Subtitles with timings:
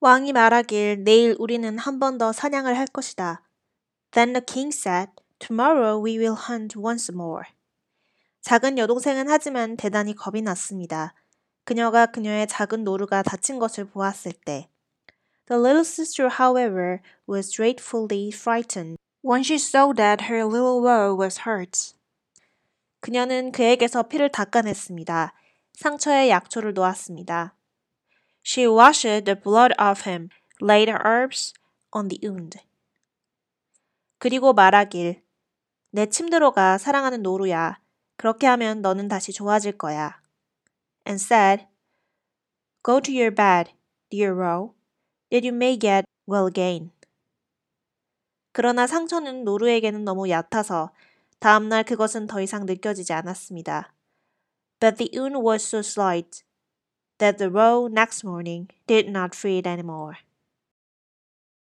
[0.00, 3.42] 왕이 말하길 내일 우리는 한 번 더 사냥을 할 것이다.
[4.12, 7.44] Then the king said, Tomorrow we will hunt once more.
[8.40, 11.14] 작은 여동생은 하지만 대단히 겁이 났습니다.
[11.64, 14.68] 그녀가 그녀의 작은 노루가 다친 것을 보았을 때.
[15.46, 21.40] The little sister, however, was dreadfully frightened when she saw that her little roe was
[21.46, 21.94] hurt.
[23.00, 25.34] 그녀는 그에게서 피를 닦아냈습니다.
[25.74, 27.54] 상처에 약초를 놓았습니다.
[28.48, 31.52] She washed the blood off him, laid herbs
[31.92, 32.58] on the wound.
[34.18, 35.22] 그리고 말하길,
[35.90, 37.78] 내 침대로 가 사랑하는 노루야.
[38.16, 40.22] 그렇게 하면 너는 다시 좋아질 거야.
[41.06, 41.66] And said,
[42.82, 43.74] Go to your bed,
[44.08, 44.72] dear Roe,
[45.28, 46.90] that you may get well again.
[48.52, 50.94] 그러나 상처는 노루에게는 너무 얕아서
[51.38, 53.92] 다음날 그것은 더 이상 느껴지지 않았습니다.
[54.80, 56.47] But the wound was so slight
[57.18, 60.18] that the roe next morning did not feel it anymore.